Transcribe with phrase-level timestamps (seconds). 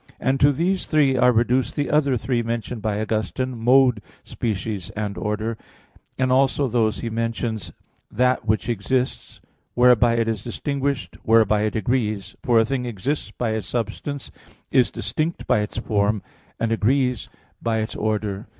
[0.19, 3.65] And to these three are reduced the other three mentioned by Augustine (De Nat.
[3.65, 5.59] Boni iii), "mode," species, and "order,"
[6.17, 7.69] and also those he mentions (QQ.
[7.69, 7.75] 83, qu.
[8.15, 9.41] 18): "that which exists;
[9.75, 14.31] whereby it is distinguished; whereby it agrees." For a thing exists by its substance,
[14.71, 16.23] is distinct by its form,
[16.59, 17.29] and agrees
[17.61, 18.47] by its order.